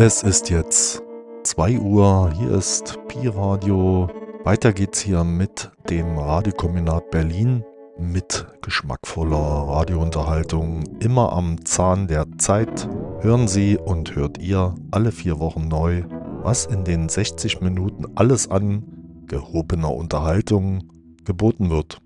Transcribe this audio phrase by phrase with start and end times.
[0.00, 1.02] Es ist jetzt
[1.42, 4.08] 2 Uhr, hier ist Pi Radio.
[4.44, 7.64] Weiter geht's hier mit dem Radiokombinat Berlin
[7.98, 10.84] mit geschmackvoller Radiounterhaltung.
[11.00, 12.88] Immer am Zahn der Zeit
[13.22, 16.04] hören Sie und hört ihr alle vier Wochen neu,
[16.44, 18.84] was in den 60 Minuten alles an
[19.26, 20.92] gehobener Unterhaltung
[21.24, 22.00] geboten wird.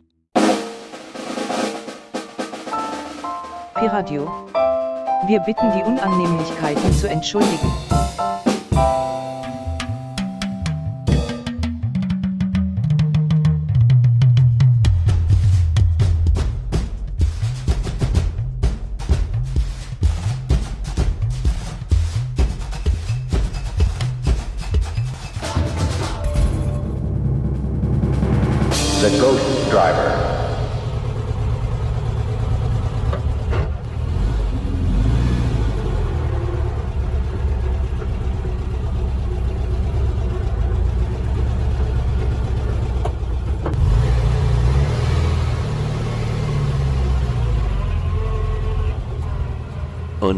[3.74, 4.30] Pi-Radio.
[5.24, 7.70] Wir bitten die Unannehmlichkeiten zu entschuldigen.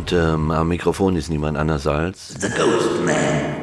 [0.04, 3.16] Und ähm, am Mikrofon ist niemand anders als The Ghost Man.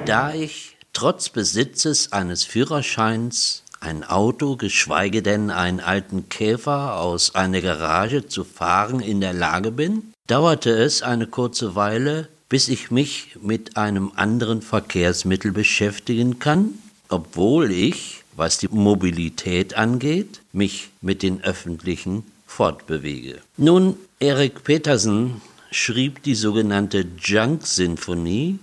[0.08, 7.62] Da ich trotz Besitzes eines Führerscheins ein Auto, geschweige denn einen alten Käfer aus einer
[7.62, 13.38] Garage zu fahren in der Lage bin, dauerte es eine kurze Weile, bis ich mich
[13.40, 16.70] mit einem anderen Verkehrsmittel beschäftigen kann,
[17.10, 23.42] obwohl ich, was die Mobilität angeht, mich mit den öffentlichen fortbewege.
[23.58, 25.40] Nun, Erik Petersen
[25.72, 28.60] schrieb die sogenannte Junk-Sinfonie,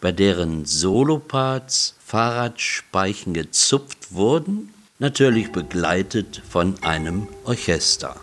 [0.00, 8.16] bei deren Soloparts Fahrradspeichen gezupft wurden, natürlich begleitet von einem Orchester.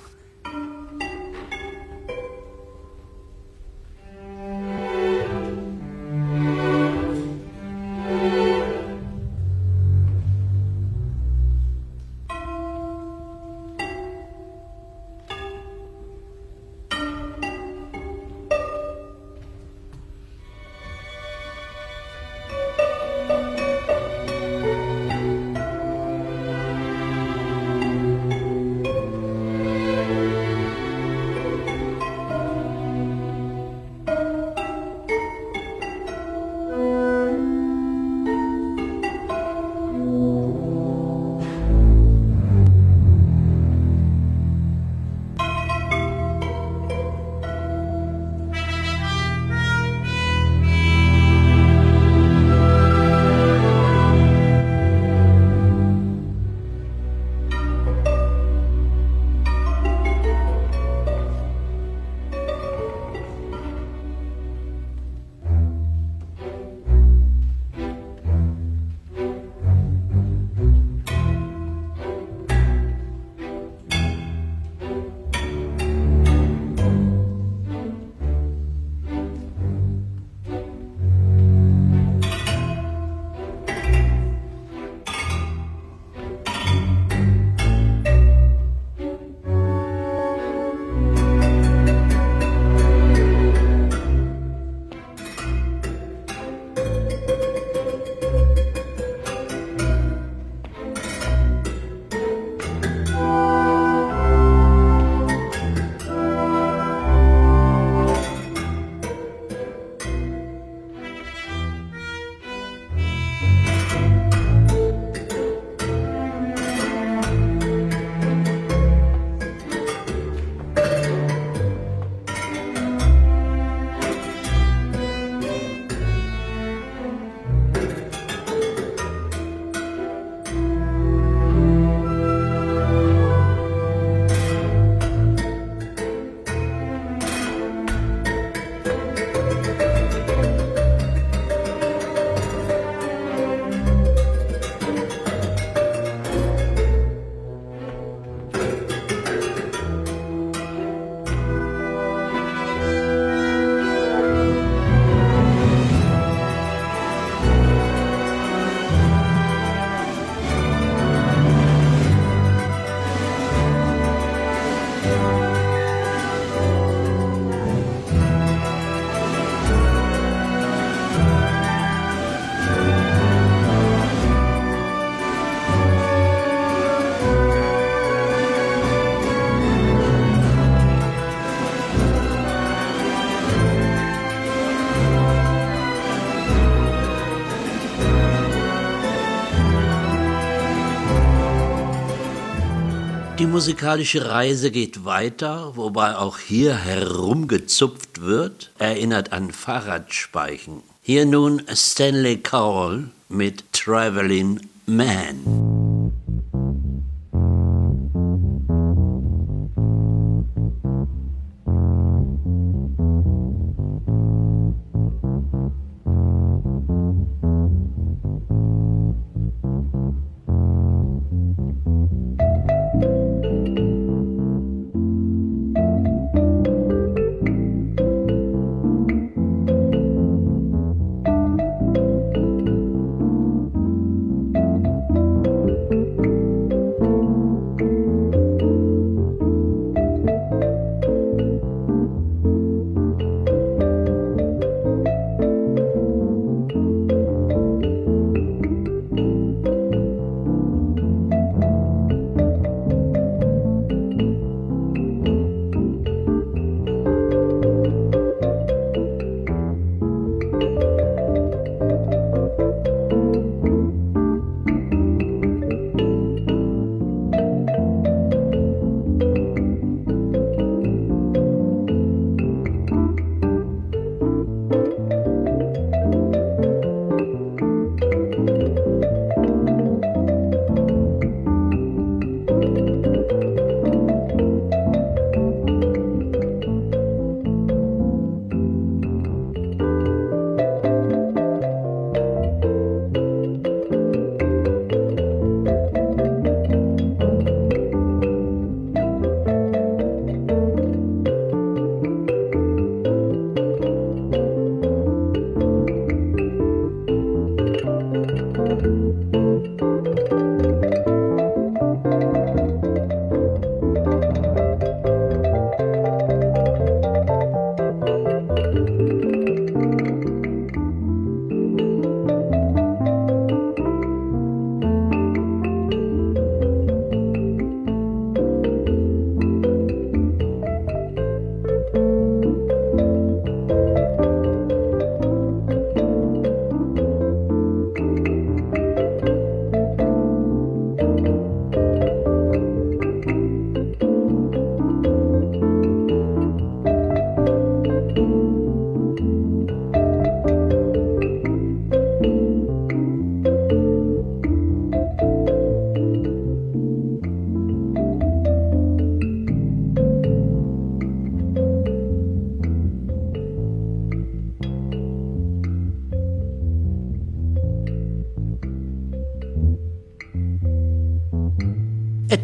[193.59, 200.82] Musikalische Reise geht weiter, wobei auch hier herumgezupft wird, erinnert an Fahrradspeichen.
[201.02, 205.59] Hier nun Stanley Cowell mit Traveling Man.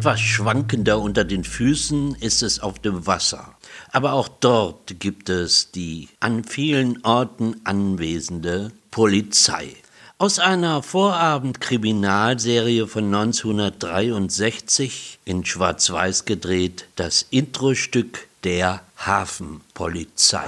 [0.06, 3.56] Etwas schwankender unter den Füßen ist es auf dem Wasser.
[3.90, 9.74] Aber auch dort gibt es die an vielen Orten anwesende Polizei.
[10.18, 20.46] Aus einer Vorabendkriminalserie von 1963 in Schwarz-Weiß gedreht, das Introstück der Hafenpolizei.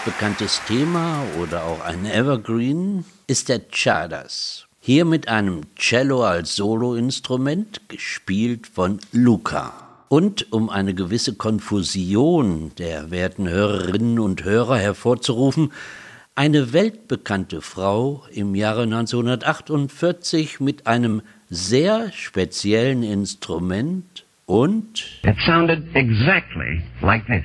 [0.00, 4.66] Ein weltbekanntes Thema oder auch ein Evergreen ist der Chadas.
[4.80, 9.72] Hier mit einem Cello als Soloinstrument, gespielt von Luca.
[10.08, 15.70] Und um eine gewisse Konfusion der werten Hörerinnen und Hörer hervorzurufen,
[16.34, 26.82] eine weltbekannte Frau im Jahre 1948 mit einem sehr speziellen Instrument und It sounded exactly
[27.02, 27.44] like this.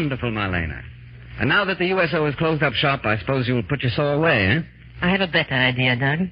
[0.00, 0.82] Wonderful, Marlena.
[1.38, 4.14] And now that the USO has closed up shop, I suppose you'll put your saw
[4.14, 4.60] away, eh?
[5.02, 6.28] I have a better idea, Doug.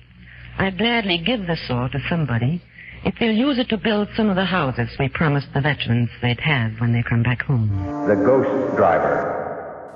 [0.58, 2.62] I'd gladly give the saw to somebody
[3.04, 6.40] if they'll use it to build some of the houses we promised the veterans they'd
[6.40, 7.68] have when they come back home.
[8.08, 9.44] The Ghost Driver.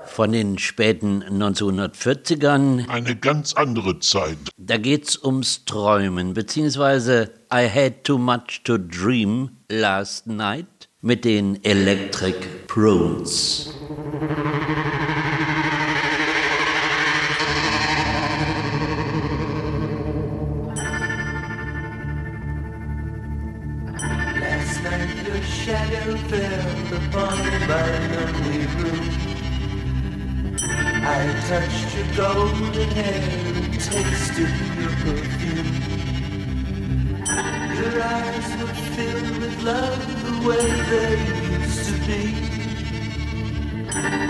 [0.05, 2.89] von den späten 1940ern.
[2.89, 4.51] Eine ganz andere Zeit.
[4.59, 11.59] Da geht's ums Träumen, beziehungsweise I had too much to dream last night mit den
[11.65, 12.37] Electric
[12.69, 13.69] Prunes.
[31.05, 33.43] I touched your golden hair
[33.73, 35.73] tasted your perfume.
[37.77, 41.13] Your eyes were filled with love way they
[41.61, 42.23] used to be.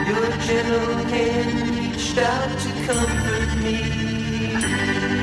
[0.09, 5.22] Your gentle hand reached out to comfort me.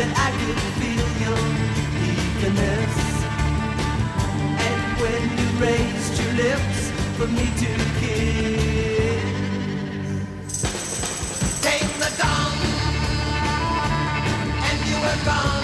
[0.00, 1.40] That I could feel your
[2.08, 2.96] eagerness.
[4.66, 6.80] And when you raised your lips
[7.18, 9.34] for me to kiss,
[11.66, 12.56] came the dawn,
[14.68, 15.59] and you were gone.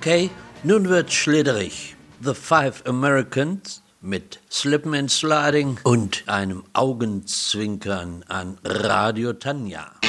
[0.00, 0.30] Okay,
[0.62, 1.94] nun wird's schlitterig.
[2.22, 9.99] The Five Americans mit Slippin' and Sliding und einem Augenzwinkern an Radio Tanja.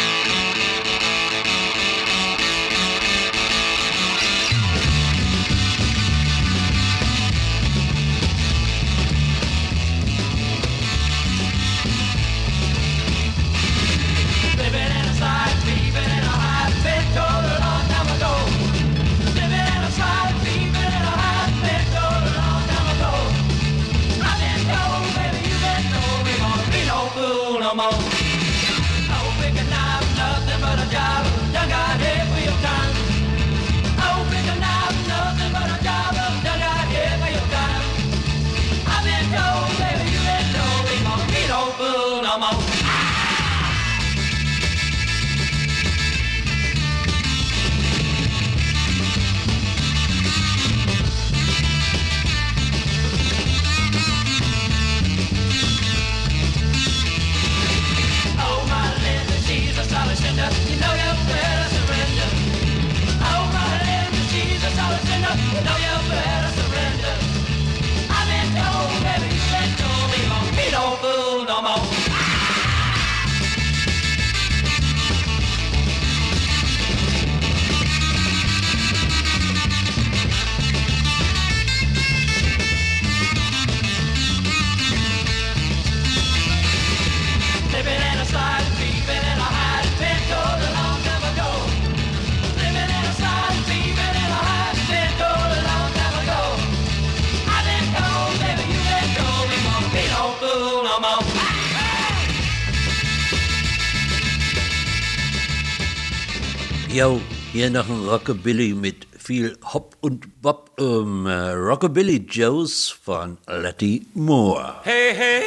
[106.94, 107.22] Yo,
[107.54, 110.72] hier noch ein Rockabilly mit viel Hop und Bob.
[110.78, 114.76] Um, äh, Rockabilly Joes von Letty Moore.
[114.84, 115.42] Hey, hey,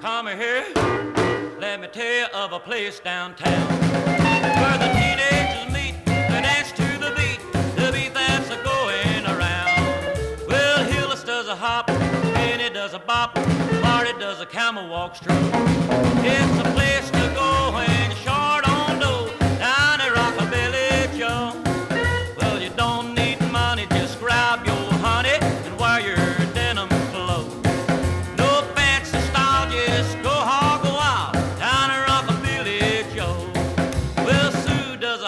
[0.00, 0.64] come here.
[1.60, 3.68] Let me tell you of a place downtown
[4.00, 7.40] where the teenagers meet and dance to the beat,
[7.76, 10.48] the beat that's a going around.
[10.48, 13.36] Well, Hillis does a hop, Penny does a bop,
[13.82, 15.38] Marty does a camel walk stroke.
[16.24, 18.10] It's a place to go when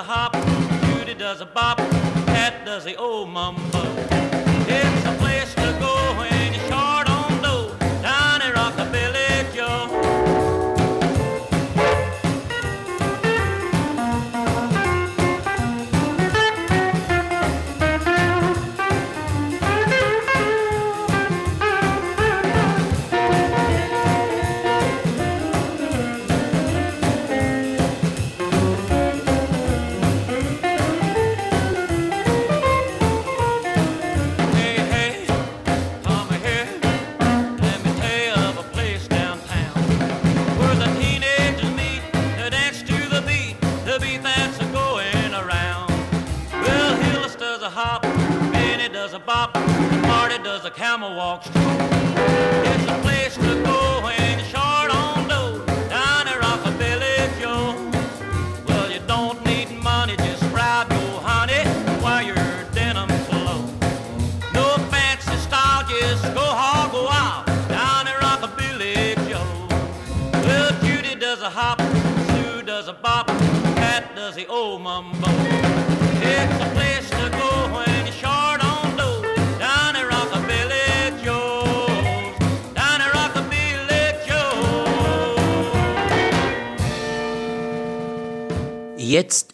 [0.02, 0.34] a hop,
[0.86, 1.78] Judy does a bop,
[2.26, 3.82] Cat does the old mumbo.
[4.66, 5.94] It's a place to go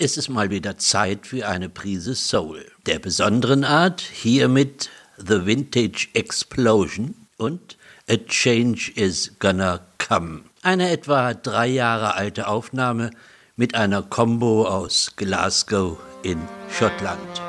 [0.08, 2.64] ist es mal wieder Zeit für eine Prise Soul.
[2.86, 7.76] Der besonderen Art, hier mit The Vintage Explosion und
[8.08, 10.44] A Change is Gonna Come.
[10.62, 13.10] Eine etwa drei Jahre alte Aufnahme
[13.56, 16.38] mit einer Combo aus Glasgow in
[16.70, 17.47] Schottland.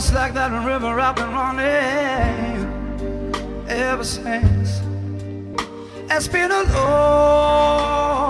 [0.00, 1.66] Just like that river, I've been running
[3.68, 4.80] ever since.
[6.08, 8.27] It's been a long,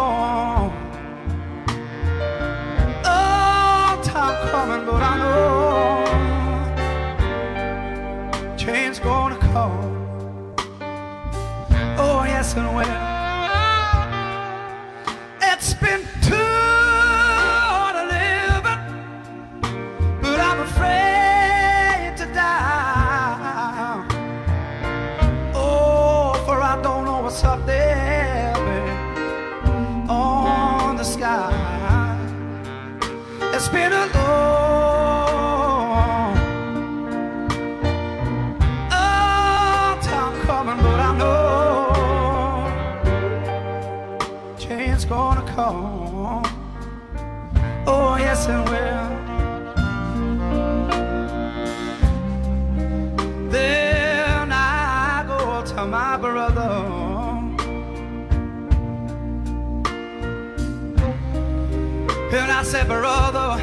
[62.89, 63.59] brother,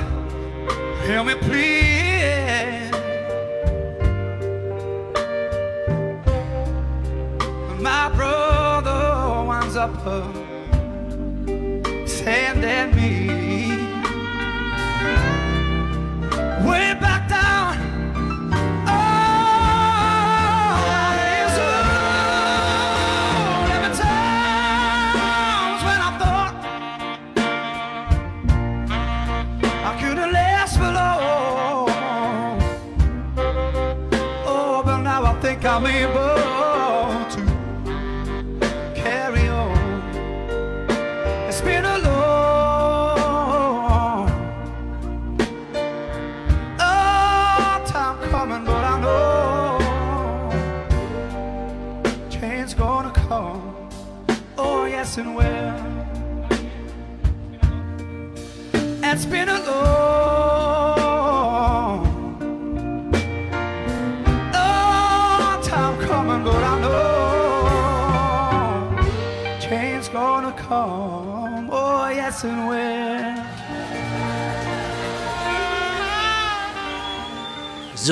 [1.03, 2.91] hear me please.
[7.81, 10.44] My brother winds up
[35.75, 36.34] I think I'm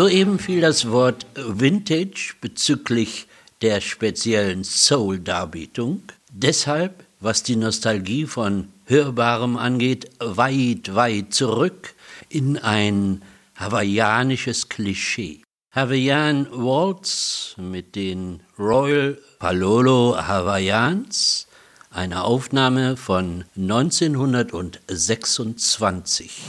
[0.04, 3.26] Soeben fiel das Wort Vintage bezüglich
[3.62, 6.02] der speziellen Soul-Darbietung.
[6.30, 11.96] Deshalb, was die Nostalgie von Hörbarem angeht, weit, weit zurück
[12.28, 13.22] in ein
[13.56, 15.42] hawaiianisches Klischee.
[15.72, 21.48] Hawaiian Waltz mit den Royal Palolo Hawaiians,
[21.92, 26.42] eine Aufnahme von 1926.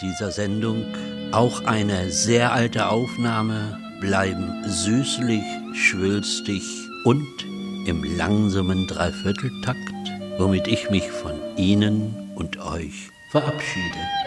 [0.00, 0.84] dieser Sendung,
[1.32, 6.62] auch eine sehr alte Aufnahme, bleiben süßlich, schwülstig
[7.04, 7.26] und
[7.86, 9.78] im langsamen Dreivierteltakt,
[10.38, 14.21] womit ich mich von Ihnen und euch verabschiede.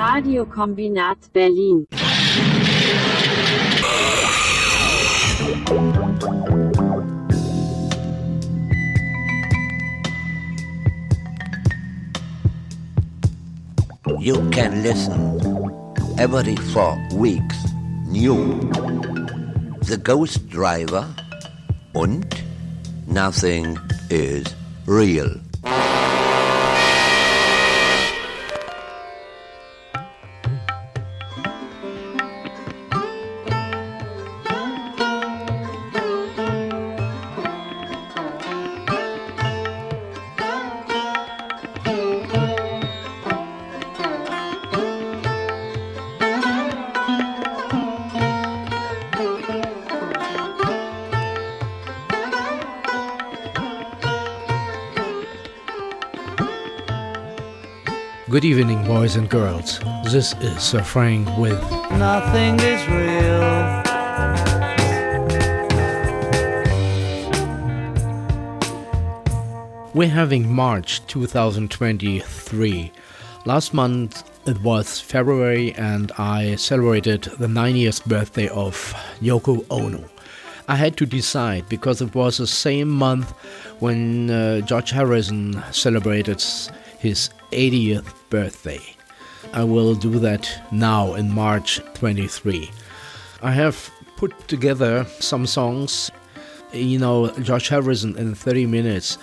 [0.00, 1.84] Radiokombinat Berlin.
[14.18, 15.36] You can listen
[16.18, 17.58] every four weeks
[18.08, 18.56] new
[19.84, 21.04] The Ghost Driver
[21.92, 22.24] und
[23.06, 23.76] Nothing
[24.08, 24.46] is
[24.86, 25.49] Real.
[58.40, 59.80] Good evening, boys and girls.
[60.02, 63.82] This is Sir Frank with Nothing is real.
[69.92, 72.90] We're having March 2023.
[73.44, 78.74] Last month it was February and I celebrated the 90th birthday of
[79.20, 80.02] Yoko Ono.
[80.66, 83.32] I had to decide because it was the same month
[83.80, 86.40] when uh, George Harrison celebrated
[87.00, 88.80] his 80th birthday.
[89.54, 92.70] I will do that now in March 23.
[93.42, 96.10] I have put together some songs.
[96.72, 99.16] You know, George Harrison in 30 minutes,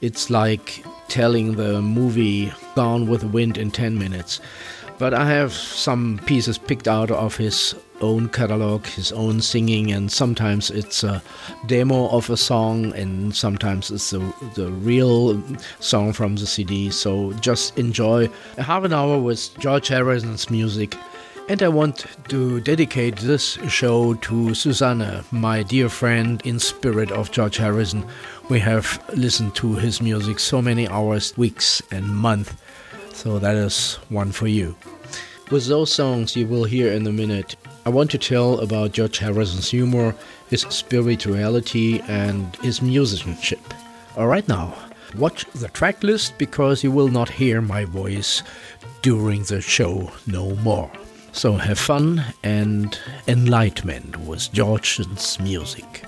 [0.00, 4.40] it's like telling the movie Gone with the Wind in 10 minutes.
[4.98, 10.10] But I have some pieces picked out of his own catalog, his own singing, and
[10.10, 11.22] sometimes it's a
[11.66, 14.20] demo of a song, and sometimes it's the,
[14.54, 15.42] the real
[15.80, 16.90] song from the CD.
[16.90, 18.28] So just enjoy
[18.58, 20.96] half an hour with George Harrison's music.
[21.46, 27.32] And I want to dedicate this show to Susanna, my dear friend in spirit of
[27.32, 28.06] George Harrison.
[28.48, 32.54] We have listened to his music so many hours, weeks, and months.
[33.14, 34.76] So that is one for you.
[35.50, 39.18] With those songs you will hear in a minute, I want to tell about George
[39.18, 40.14] Harrison's humor,
[40.50, 43.60] his spirituality, and his musicianship.
[44.16, 44.74] Alright now,
[45.16, 48.42] watch the track list because you will not hear my voice
[49.02, 50.90] during the show no more.
[51.32, 56.04] So have fun and enlightenment with George's music.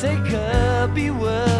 [0.00, 1.59] Take a beware of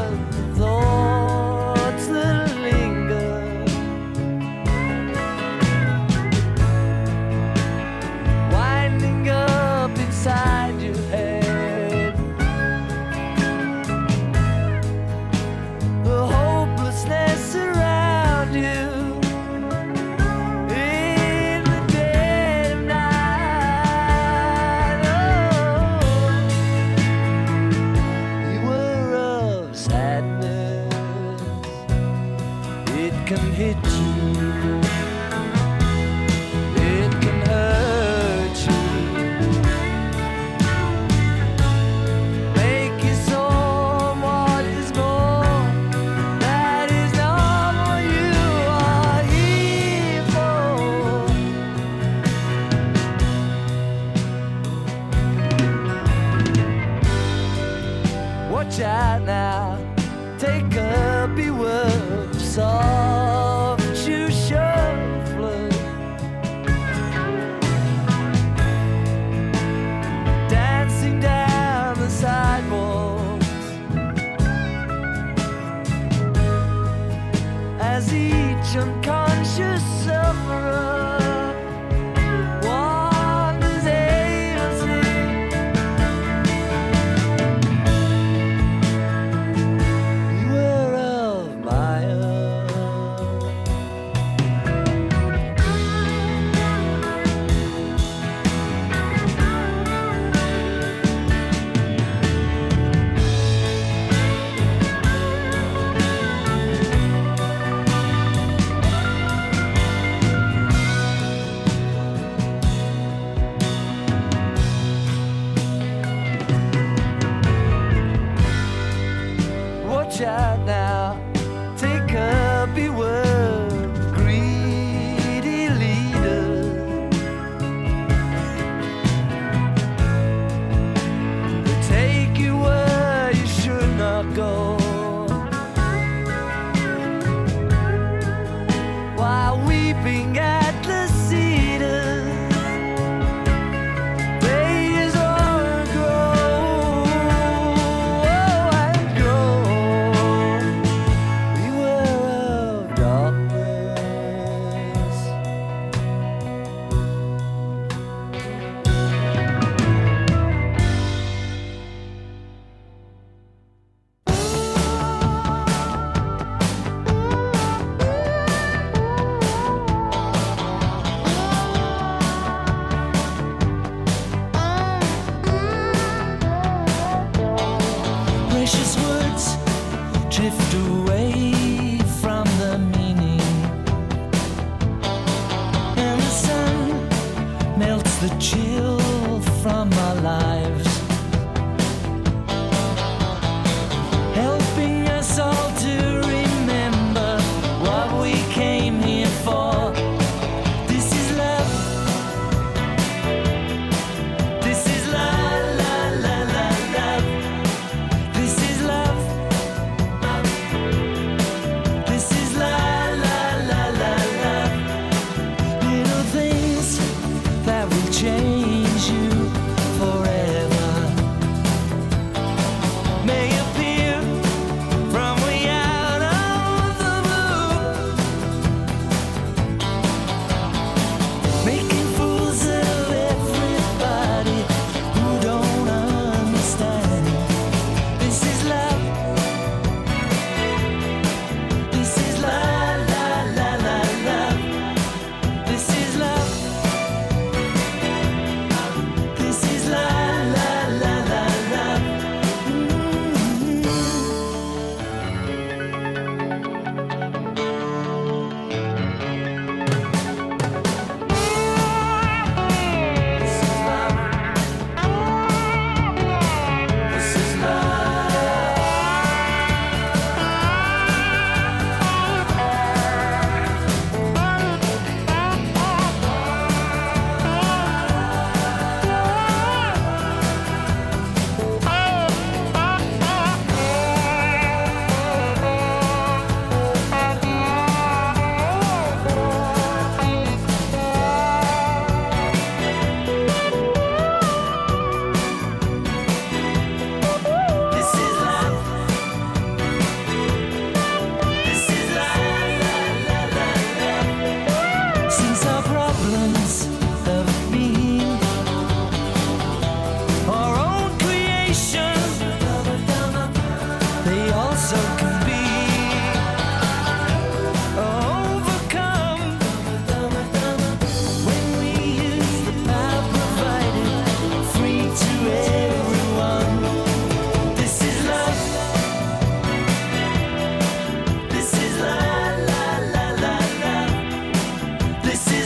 [335.30, 335.59] This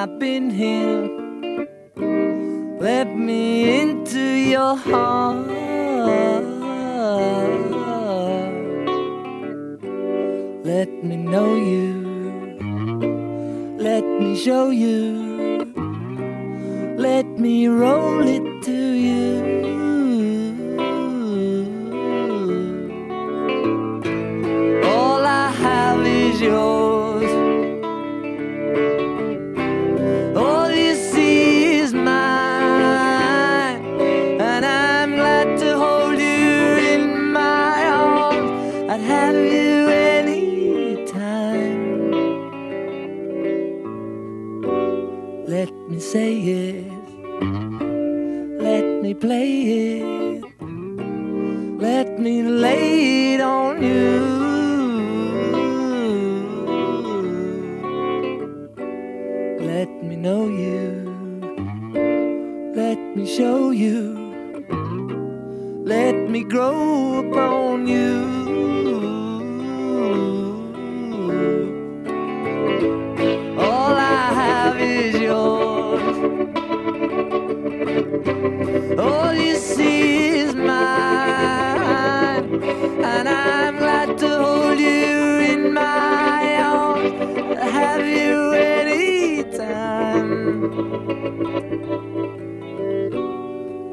[0.00, 1.10] Here.
[2.80, 5.49] Let me into your heart.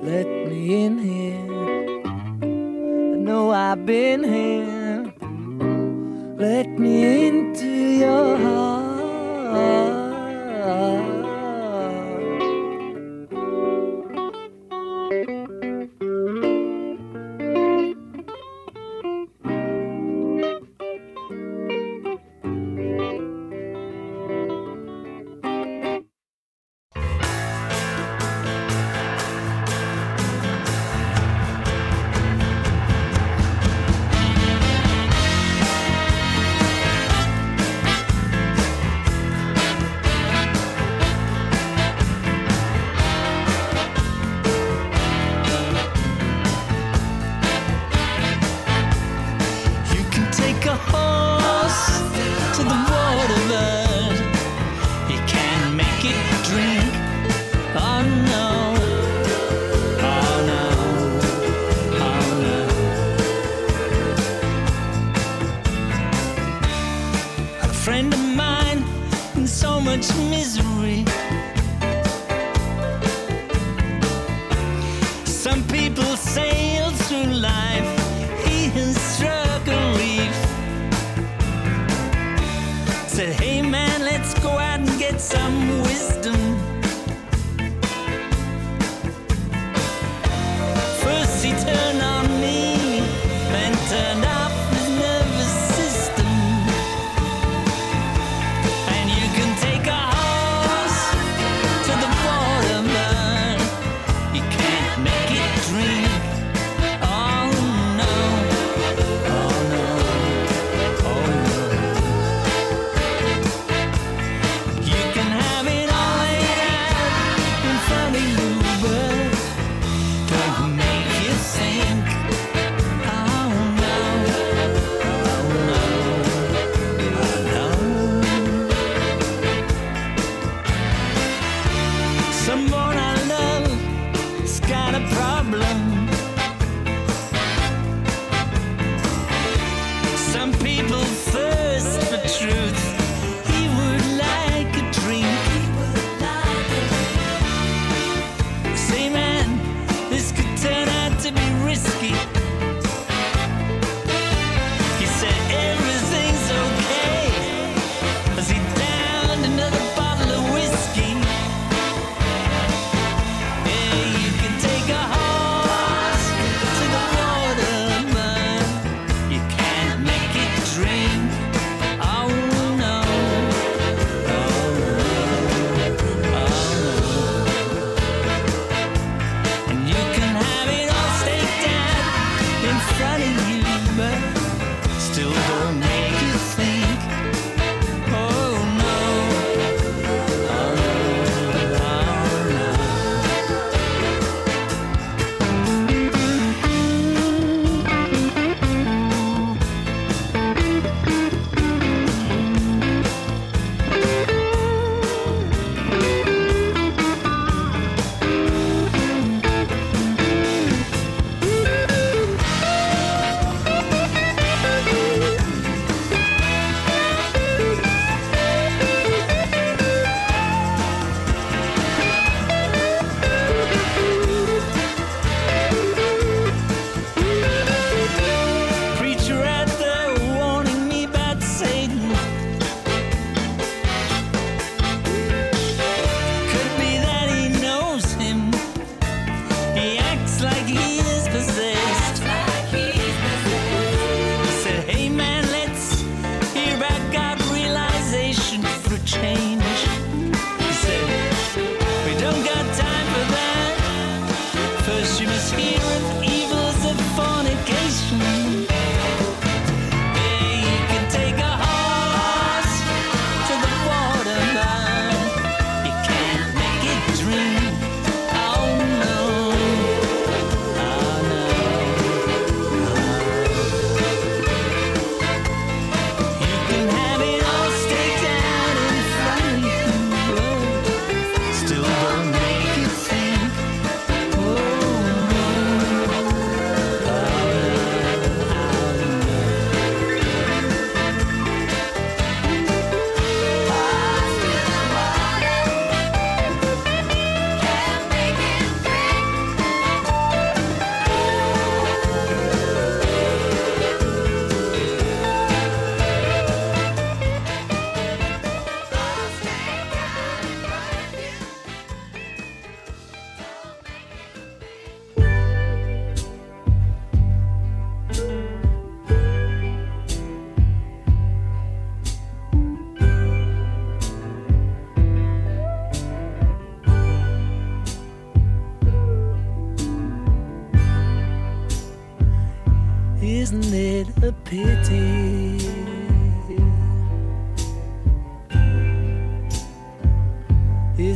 [0.08, 1.48] let me in here.
[2.42, 5.14] I know I've been here.
[6.38, 8.57] Let me into your heart.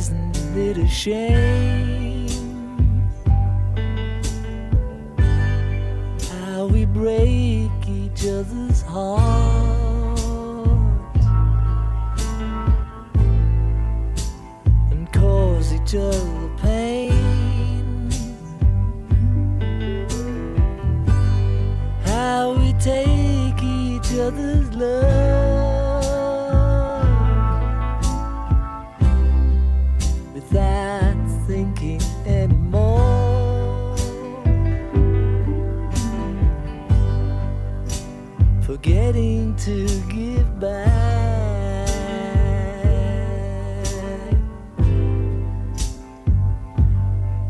[0.02, 2.26] Isn't it a shame
[6.28, 10.24] how we break each other's hearts
[14.90, 18.10] and cause each other pain?
[22.06, 25.51] How we take each other's love
[38.82, 41.88] Forgetting to give back.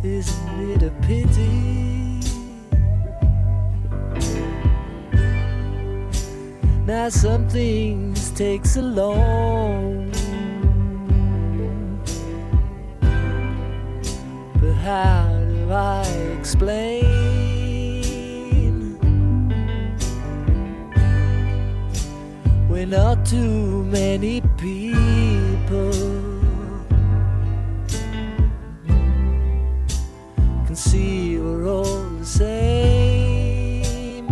[0.05, 2.21] Isn't it a pity?
[6.85, 10.13] Now some things take so long.
[14.61, 16.03] But how do I
[16.39, 17.02] explain?
[22.83, 25.93] We're not too many people
[30.67, 34.27] can see we're all the same.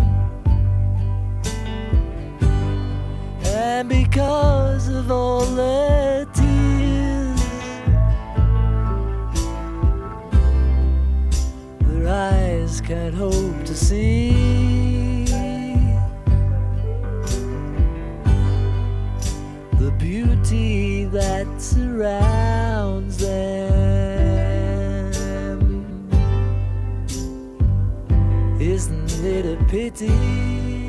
[3.44, 7.40] And because of all the tears,
[11.86, 14.59] their eyes can't hope to see
[21.70, 23.70] surrounds them.
[28.60, 30.79] Isn't it a pity?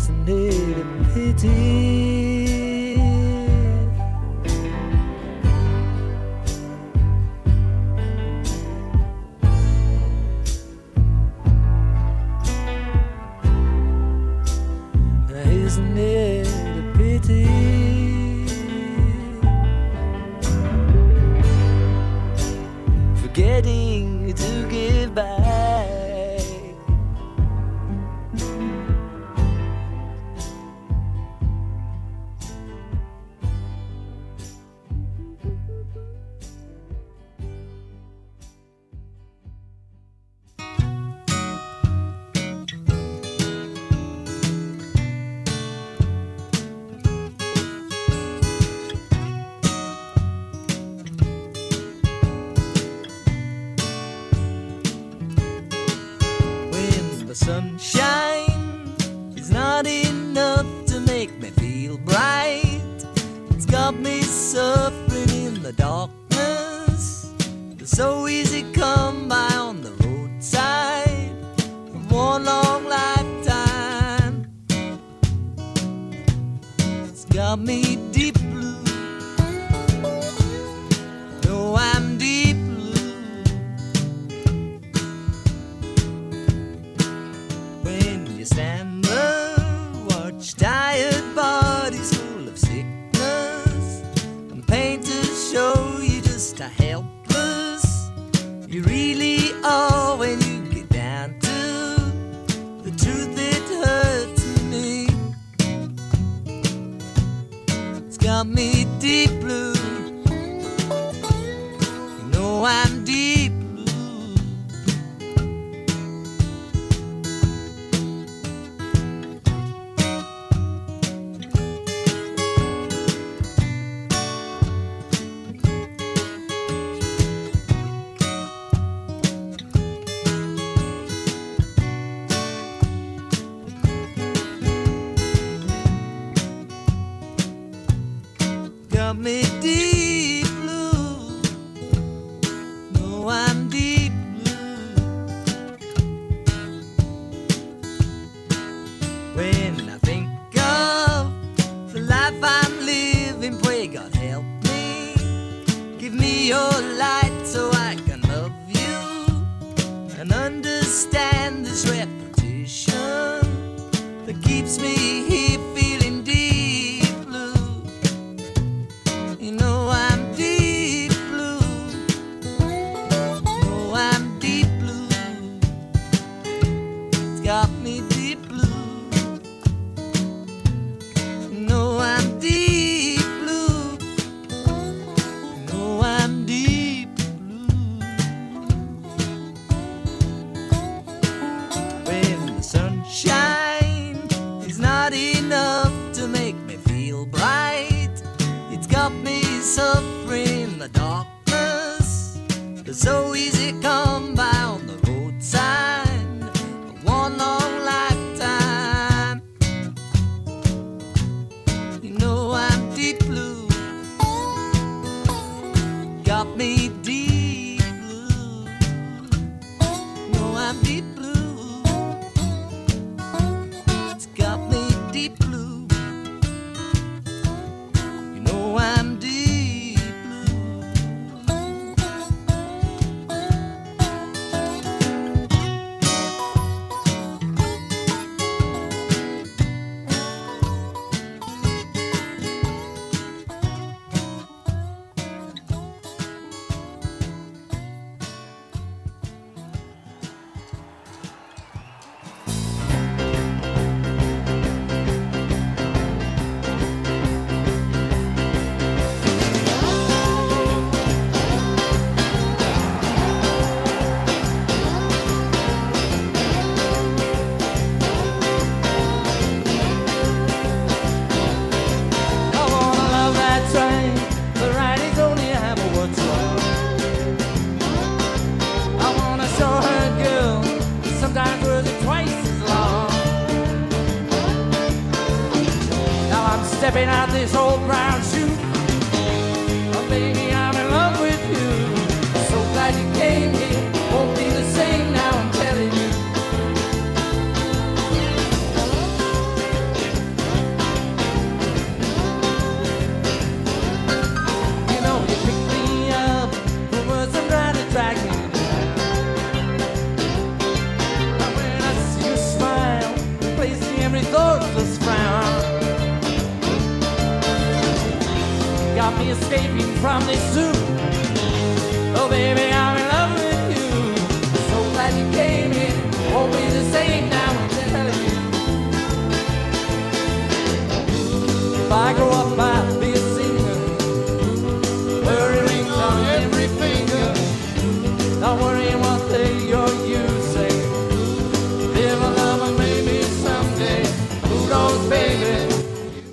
[0.00, 2.49] Isn't it a pity?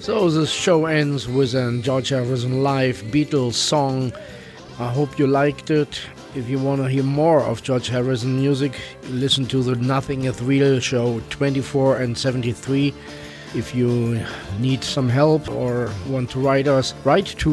[0.08, 4.14] So this show ends with a George Harrison live Beatles song.
[4.80, 6.00] I hope you liked it.
[6.34, 8.80] If you want to hear more of George Harrison music,
[9.10, 12.94] listen to the Nothing is Real show 24 and 73.
[13.54, 14.24] If you
[14.60, 17.50] need some help or want to write us, write to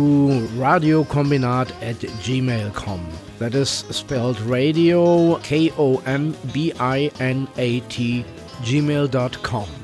[0.54, 3.08] radiokombinat at gmail.com.
[3.40, 8.24] That is spelled radio, K O M B I N A T,
[8.62, 9.83] gmail.com.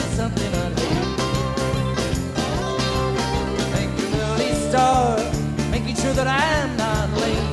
[6.23, 7.49] but I am not late.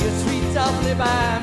[0.00, 1.33] You sweet, softly by.